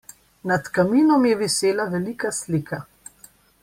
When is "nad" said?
0.51-0.71